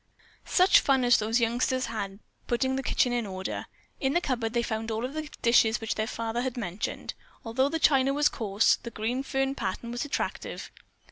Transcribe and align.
Such 0.47 0.79
fun 0.79 1.03
as 1.03 1.17
those 1.19 1.39
youngsters 1.39 1.85
had 1.85 2.17
putting 2.47 2.75
the 2.75 2.81
kitchen 2.81 3.13
in 3.13 3.27
order. 3.27 3.67
In 3.99 4.13
the 4.13 4.19
cupboard 4.19 4.53
they 4.53 4.63
found 4.63 4.89
all 4.89 5.05
of 5.05 5.13
the 5.13 5.29
dishes 5.43 5.79
which 5.79 5.93
their 5.93 6.07
father 6.07 6.41
had 6.41 6.57
mentioned. 6.57 7.13
Although 7.45 7.69
the 7.69 7.77
china 7.77 8.11
was 8.11 8.27
coarse, 8.27 8.77
the 8.77 8.89
green 8.89 9.21
fern 9.21 9.53
pattern 9.53 9.91
was 9.91 10.03
attractive. 10.03 10.71